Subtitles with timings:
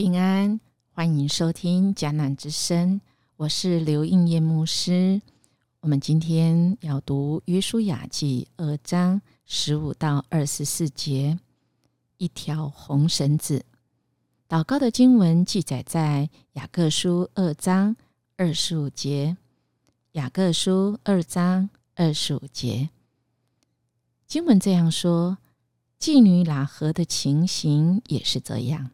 [0.00, 0.58] 平安，
[0.94, 3.02] 欢迎收听迦南之声，
[3.36, 5.20] 我是刘应业牧师。
[5.80, 11.38] 我们今天要读约书亚记二章十五到二十四节，
[12.16, 13.66] 一条红绳子。
[14.48, 17.94] 祷告的经文记载在雅各书二章
[18.38, 19.36] 二十五节。
[20.12, 22.88] 雅各书二章二十五节，
[24.26, 25.36] 经文这样说：
[25.98, 28.92] 妓女喇合的情形也是这样，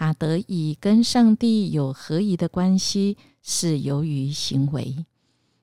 [0.00, 5.04] 他得以跟上帝有合宜的关系，是由于行为。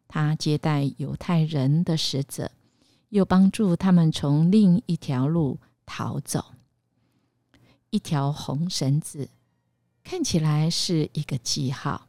[0.08, 2.52] 他接待犹太人的使者，
[3.10, 6.54] 又帮助他们从另一条路逃走。
[7.90, 9.28] 一条红绳子
[10.04, 12.06] 看起来是一个记号，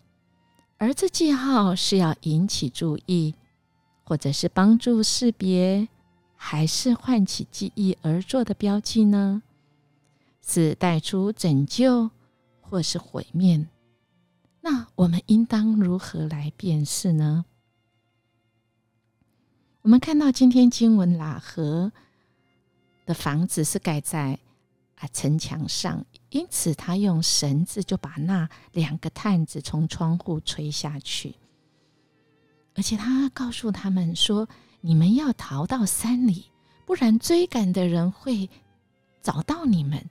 [0.77, 3.34] 而这记号是要引起注意，
[4.05, 5.89] 或者是帮助识别，
[6.36, 9.42] 还是唤起记忆而做的标记呢？
[10.47, 12.11] 是带出拯救，
[12.69, 13.66] 或是毁灭？
[14.61, 17.44] 那我们应当如何来辨识呢？
[19.83, 21.91] 我们看到今天经文喇合
[23.06, 24.39] 的房子是盖在
[24.96, 31.34] 啊城墙上，因此他用绳子就把那两个探子从窗户吹下去，
[32.74, 34.46] 而且他告诉他们说
[34.83, 36.50] ：“你们要逃到山里，
[36.84, 38.50] 不然追赶的人会
[39.22, 40.05] 找到你们。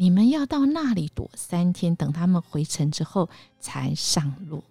[0.00, 4.62] 你们要到那里躲三天，等他们回城之后才上路。”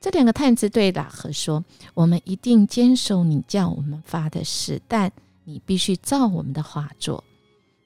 [0.00, 5.12] 这两个探子对喇合说：“我们一定坚守你叫我们发的誓，但
[5.44, 7.22] 你必须照我们的话做。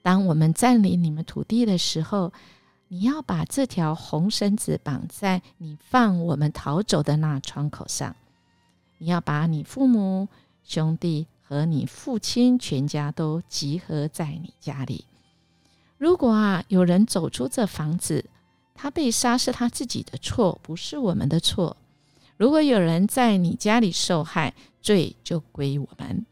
[0.01, 2.33] 当我们占领你们土地的时候，
[2.87, 8.15] 你要把这条红绳子绑在你放我们逃走的那窗口上。
[8.97, 10.27] 你要把你父母、
[10.63, 15.05] 兄弟和你父亲全家都集合在你家里。
[16.03, 18.25] 如果啊有人走出这房子，
[18.75, 21.77] 他被杀是他自己的错，不是我们的错。”
[22.35, 26.25] 如果有人在你家里受害，罪就归我们。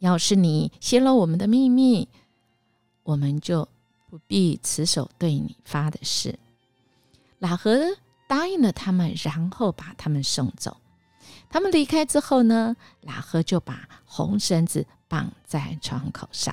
[0.00, 2.08] 要是你泄露我们的秘密，
[3.04, 3.68] 我们就
[4.10, 6.36] 不必持守对你发的誓。
[7.38, 7.78] 喇合
[8.26, 10.78] 答应了他们，然后把他们送走。
[11.48, 16.52] 他们离开之后呢，喇合就把红绳子绑在窗口上。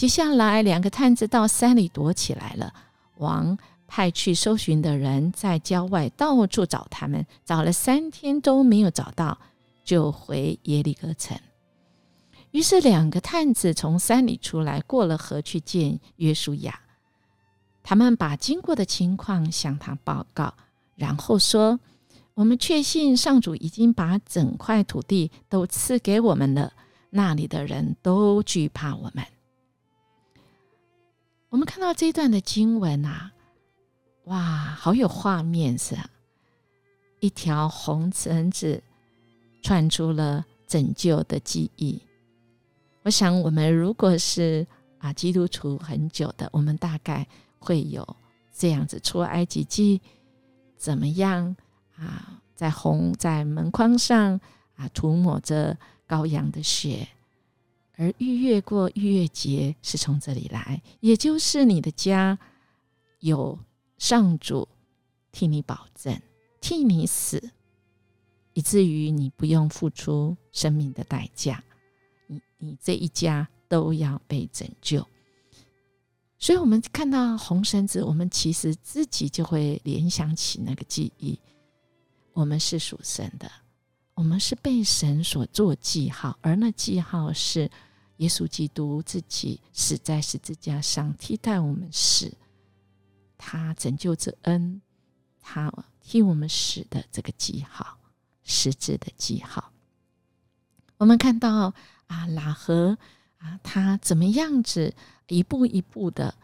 [0.00, 2.72] 接下来，两个探子到山里躲起来了。
[3.18, 3.58] 王。
[3.86, 9.36] 派去搜寻的人在郊外到处找他们，找了三天都没有找到，
[9.84, 11.36] 就回耶利哥城。
[12.52, 16.80] 于是两个探子从山里出来，过了河去见约书亚。
[17.82, 20.54] 他们把经过的情况向他报告，
[20.94, 21.78] 然后说
[22.34, 26.72] ：“我们确信上主已经把整块土地都赐给我们了，
[27.10, 29.24] 那里的人都惧怕我们。”
[31.50, 33.32] 我们看到这段的经文啊。
[34.24, 34.38] 哇，
[34.78, 35.96] 好有画面是！
[37.18, 38.82] 一条红绳子
[39.60, 42.00] 串出了拯救的记忆。
[43.02, 44.64] 我想，我们如果是
[44.98, 47.26] 啊基督徒很久的，我们大概
[47.58, 48.06] 会有
[48.56, 50.00] 这样子：出埃及记
[50.76, 51.56] 怎么样
[51.96, 52.40] 啊？
[52.54, 54.40] 在红在门框上
[54.76, 57.08] 啊涂抹着羔羊的血，
[58.00, 62.38] 而逾越过逾越节是从这里来，也就是你的家
[63.20, 63.58] 有。
[63.98, 64.66] 上主
[65.30, 66.18] 替你保证，
[66.58, 67.50] 替你死，
[68.54, 71.62] 以至于你不用付出生命的代价，
[72.26, 75.06] 你你这一家都要被拯救。
[76.38, 81.38] 所以，我们看到红绳子，我们其实自己就会联想起那个记忆。
[82.32, 83.52] 我们是属神的，
[84.14, 87.70] 我们是被神所做记号，而那记号是
[88.20, 92.32] 耶稣基督自己死在十字架上，替代我们死。
[93.38, 94.82] 他拯救之恩，
[95.40, 95.72] 他
[96.02, 97.96] 替我们死的这个记号，
[98.44, 99.72] 十字的记号。
[100.98, 101.72] 我们看到
[102.08, 102.98] 啊，喇合
[103.38, 104.94] 啊，他怎么样子
[105.28, 106.34] 一步一步的，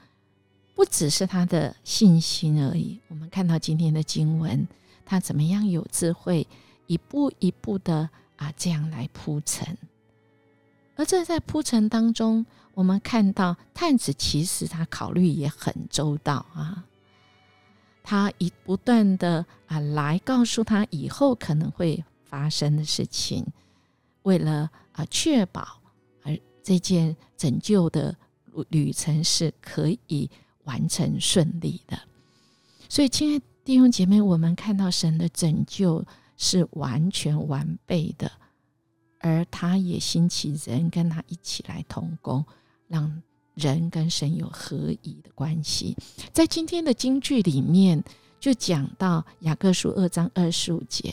[0.74, 2.98] 不只是他的信心而已。
[3.08, 4.66] 我们看到今天的经文，
[5.04, 6.48] 他怎么样有智慧，
[6.86, 9.76] 一步一步的啊，这样来铺陈。
[10.96, 12.44] 而这在铺陈当中。
[12.74, 16.84] 我们看到探子其实他考虑也很周到啊，
[18.02, 23.46] 他一不断的啊来告诉他以后可能会发生的事情，
[24.24, 25.80] 为了啊确保
[26.22, 28.14] 而这件拯救的
[28.68, 30.30] 旅程是可以
[30.64, 31.98] 完成顺利的。
[32.90, 36.04] 所以，亲爱弟兄姐妹，我们看到神的拯救
[36.36, 38.30] 是完全完备的，
[39.20, 42.44] 而他也兴起人跟他一起来同工。
[42.88, 43.20] 让
[43.54, 45.96] 人跟神有合一的关系。
[46.32, 48.00] 在今天的经句里面，
[48.38, 51.12] 就讲到雅各书二章二十五节，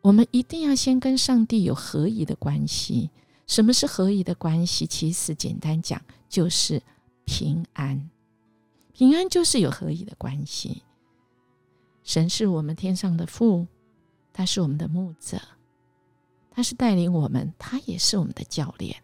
[0.00, 3.08] 我们一定要先跟上帝有合一的关系。
[3.46, 4.84] 什么是合一的关系？
[4.84, 6.82] 其实简单讲，就是
[7.24, 8.10] 平安。
[8.92, 10.82] 平安就是有合一的关系。
[12.02, 13.64] 神是我们天上的父，
[14.32, 15.40] 他是我们的牧者，
[16.58, 18.96] 他是带领我们，他也是我们的教练。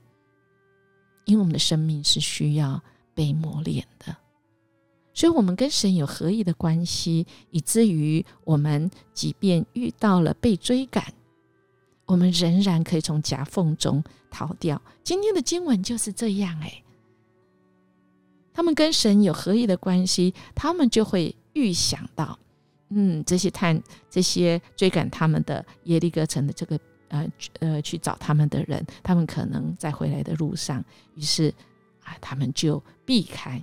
[1.25, 2.83] 因为我们的生命是需要
[3.15, 4.17] 被磨练的，
[5.13, 11.15] 所以，我们跟神有合一的关系，以至于我们即便遇到了被追赶。
[12.07, 14.03] 我们仍然可以从夹缝中
[14.33, 14.83] 逃掉。
[15.05, 16.83] 今天的经文就是这样哎，
[18.53, 22.37] 他们跟神有合一的关系，他们就会预想到，
[22.89, 23.81] 嗯，这些探、
[24.11, 26.77] 这些追赶他们的耶利哥城的这个
[27.09, 27.31] 呃
[27.61, 30.85] 呃去找他们的人，他们可能在回来的路上，
[31.15, 31.53] 于是
[32.03, 33.63] 啊，他们就避开，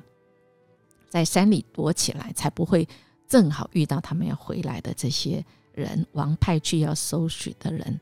[1.10, 2.88] 在山里躲起来，才不会
[3.28, 5.44] 正好遇到他们要回来的这些
[5.74, 8.00] 人，王派去要搜寻的人。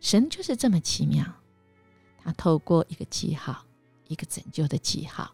[0.00, 1.24] 神就是这么奇妙，
[2.22, 3.64] 他透过一个记号，
[4.08, 5.32] 一个拯救的记号，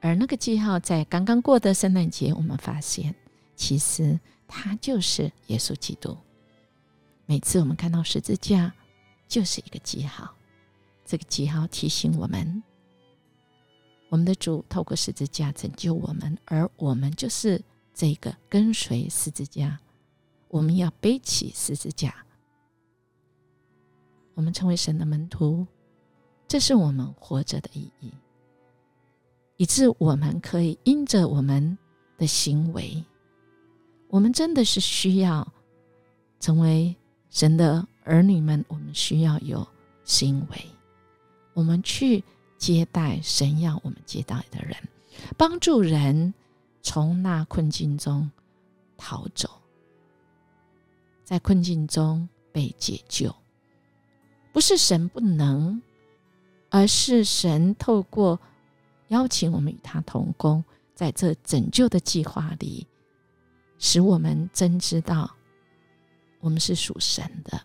[0.00, 3.14] 而那个记号在刚刚过的圣诞节，我们发现，
[3.56, 6.16] 其实他就是耶稣基督。
[7.30, 8.74] 每次我们看到十字架，
[9.28, 10.34] 就是一个记号，
[11.04, 12.60] 这个记号提醒我们，
[14.08, 17.62] 我们的主透过十字架拯救我们，而我们就是
[17.94, 19.78] 这个跟随十字架，
[20.48, 22.12] 我们要背起十字架。
[24.34, 25.64] 我们成为神的门徒，
[26.48, 28.12] 这是我们活着的意义，
[29.56, 31.78] 以致我们可以因着我们
[32.18, 33.04] 的行为，
[34.08, 35.46] 我们真的是需要
[36.40, 36.96] 成为
[37.30, 38.64] 神的儿女们。
[38.68, 39.66] 我们需要有
[40.04, 40.66] 行为，
[41.54, 42.22] 我们去
[42.58, 44.76] 接待神要我们接待的人，
[45.36, 46.34] 帮助人
[46.82, 48.30] 从那困境中
[48.96, 49.48] 逃走，
[51.24, 53.34] 在困境中被解救。
[54.52, 55.80] 不是神不能，
[56.70, 58.40] 而是神透过
[59.08, 62.86] 邀请我们与他同工，在这拯救的计划里，
[63.78, 65.30] 使我们真知道
[66.40, 67.60] 我们是属神的，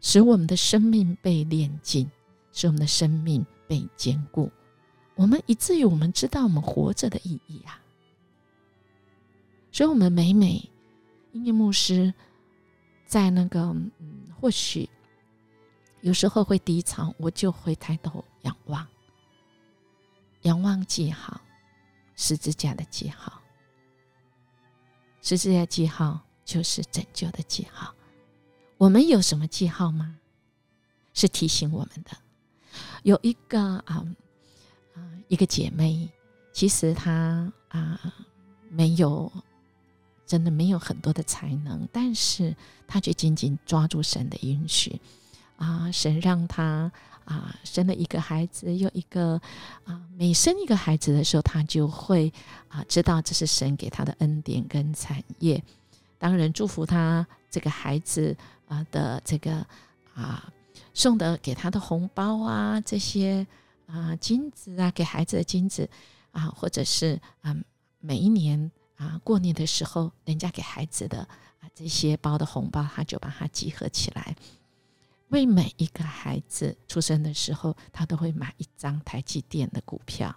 [0.00, 2.10] 使我们的生命被炼净，
[2.52, 4.50] 使我们的生命被坚固，
[5.14, 7.80] 我们以至于我们知道我们活着的意义啊！
[9.70, 10.70] 所以，我们每每
[11.32, 12.12] 音乐牧师
[13.06, 13.60] 在那个
[13.98, 14.88] 嗯，或许。
[16.00, 18.86] 有时候会低潮，我就会抬头仰望，
[20.42, 21.40] 仰望记号，
[22.14, 23.40] 十字架的记号，
[25.22, 27.94] 十字架记号就是拯救的记号。
[28.76, 30.18] 我们有什么记号吗？
[31.14, 32.10] 是提醒我们的。
[33.04, 34.04] 有一个啊
[34.94, 34.98] 啊，
[35.28, 36.08] 一个姐妹，
[36.52, 38.00] 其实她啊
[38.68, 39.30] 没有，
[40.26, 42.56] 真的没有很多的才能，但是
[42.88, 45.00] 她却紧紧抓住神的允许。
[45.56, 46.90] 啊，神让她
[47.24, 49.40] 啊生了一个孩子，又一个
[49.84, 52.32] 啊，每生一个孩子的时候，她就会
[52.66, 55.62] 啊知道这是神给她的恩典跟产业。
[56.24, 58.34] 当人祝福他这个孩子
[58.66, 59.56] 啊的这个
[60.14, 60.50] 啊
[60.94, 63.46] 送的给他的红包啊，这些
[63.86, 65.86] 啊金子啊给孩子的金子
[66.32, 67.54] 啊，或者是啊
[68.00, 71.18] 每一年啊过年的时候，人家给孩子的
[71.60, 74.34] 啊这些包的红包，他就把它集合起来。
[75.28, 80.34] 为每一个孩子出生的时候，他都会买一张台积电的股票。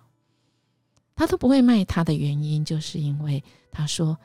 [1.16, 3.42] 他都不会卖他的原因，就是因为
[3.72, 4.18] 他说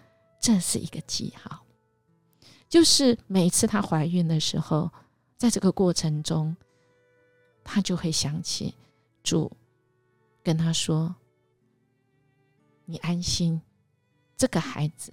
[0.42, 1.64] 这是一个记号，
[2.68, 4.90] 就是每次她怀孕的时候，
[5.38, 6.54] 在这个过程中，
[7.62, 8.74] 她就会想起
[9.22, 9.56] 主
[10.42, 11.14] 跟她说
[12.84, 13.62] ：“你安心，
[14.36, 15.12] 这个孩子，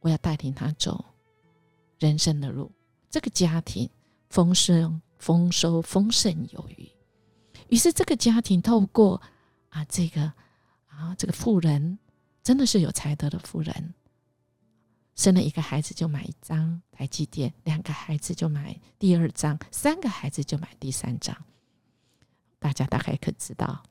[0.00, 1.04] 我要带领他走
[1.98, 2.72] 人生的路。”
[3.10, 3.88] 这个家庭
[4.30, 6.90] 丰盛、丰收、丰盛有余。
[7.68, 9.20] 于是，这个家庭透过
[9.68, 10.22] 啊，这个
[10.86, 11.98] 啊，这个富人
[12.46, 13.92] 真的是有才德的富人，
[15.16, 21.36] 生了一个孩子就买一张台积电，两个孩子就买第二张，三个孩子就买第三张。
[22.60, 23.82] 大家大概可知道，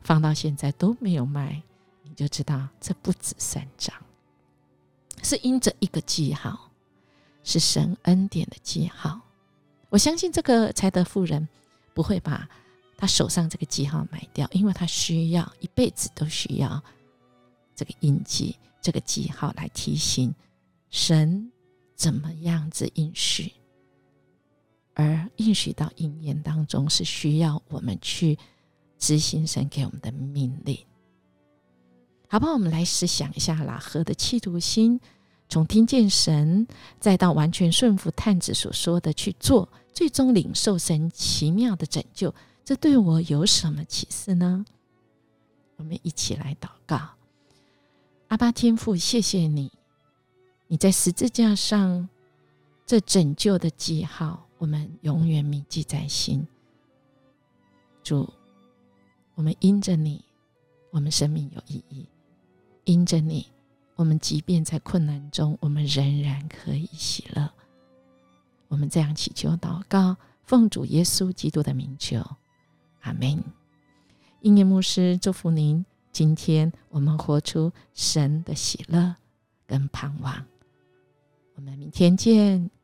[0.00, 1.62] 放到现在都没有卖，
[2.02, 3.94] 你就知道这不止三张，
[5.22, 6.68] 是因着一个记号。
[7.44, 9.20] 是神恩典的记号，
[9.88, 11.48] 我相信这个才德妇人
[11.94, 12.48] 不会把
[12.96, 16.82] 他手上这个记号买掉，因为他需要一辈子都需要
[17.74, 20.34] 这个印记、这个记号来提醒
[20.90, 21.50] 神
[21.94, 23.52] 怎么样子应许，
[24.94, 28.38] 而应许到应验当中，是需要我们去
[28.98, 30.78] 执行神给我们的命令。
[32.28, 32.52] 好不好？
[32.52, 34.98] 我们来试想一下拉合的企图心，
[35.48, 36.66] 从听见神，
[36.98, 44.64] 再到完全顺服探子所说的去做，最终领受神奇妙的拯救，这对我有什么启示呢？
[45.76, 46.98] 我们一起来祷告：
[48.32, 49.70] 阿巴天父，谢谢你，
[50.66, 52.08] 你在十字架上
[52.86, 56.48] 这拯救的记号，我们永远铭记在心。
[58.02, 58.32] 主，
[59.34, 60.24] 我们因着你，
[60.92, 62.08] 我们生命有意义。
[62.84, 63.48] 因着你，
[63.96, 67.52] 我们即便在困难中，我们仍然可以喜乐。
[68.68, 72.24] 我们这样祈求祷告，奉主耶稣基督的名求，
[73.02, 73.44] 阿门。
[74.40, 79.16] 音乐牧师祝福您，今天我们活出神的喜乐
[79.66, 80.44] 跟盼望。
[81.54, 82.81] 我们明天见。